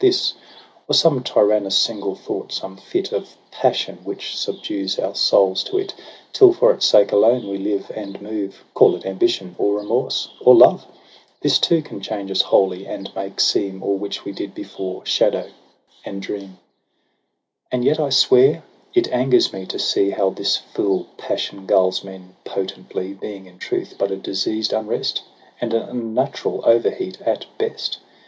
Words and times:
This, 0.01 0.33
or 0.87 0.95
some 0.95 1.21
tyrannous 1.21 1.77
single 1.77 2.15
thought, 2.15 2.51
some 2.51 2.75
fit 2.75 3.11
Of 3.13 3.37
passion, 3.51 3.99
which 4.03 4.35
subdues 4.35 4.97
our 4.97 5.13
souls 5.13 5.63
to 5.65 5.77
it. 5.77 5.93
Till 6.33 6.53
for 6.53 6.71
its 6.73 6.87
sake 6.87 7.11
alone 7.11 7.47
we 7.47 7.59
live 7.59 7.91
and 7.95 8.19
move— 8.19 8.63
Call 8.73 8.95
it 8.95 9.05
ambition, 9.05 9.53
or 9.59 9.75
remorse, 9.75 10.29
or 10.39 10.55
love— 10.55 10.87
This 11.43 11.59
too 11.59 11.83
can 11.83 12.01
change 12.01 12.31
us 12.31 12.41
wholly, 12.41 12.87
and 12.87 13.13
make 13.15 13.39
seem 13.39 13.83
All 13.83 13.95
which 13.95 14.25
we 14.25 14.31
did 14.31 14.55
before, 14.55 15.05
shadow 15.05 15.51
and 16.03 16.19
dream. 16.19 16.57
TRISTRAM 16.57 16.57
AND 17.71 17.83
ISEULT. 17.83 17.83
225 17.83 17.83
And 17.83 17.85
yet, 17.85 17.99
I 17.99 18.09
swear, 18.09 18.63
it 18.95 19.13
angers 19.15 19.53
me 19.53 19.67
to 19.67 19.77
see 19.77 20.09
How 20.09 20.31
this 20.31 20.57
fool 20.57 21.05
passion 21.19 21.67
gulls 21.67 22.03
men 22.03 22.35
potently; 22.43 23.13
Being, 23.13 23.45
in 23.45 23.59
truth, 23.59 23.93
but 23.99 24.09
a 24.09 24.17
diseased 24.17 24.73
unrest, 24.73 25.21
And 25.61 25.75
an 25.75 25.83
unnatural 25.89 26.63
overheat 26.65 27.21
at 27.21 27.45
best. 27.59 27.99